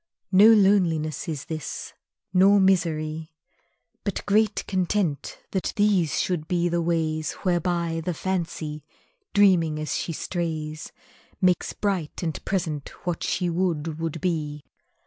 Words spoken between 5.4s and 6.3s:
that these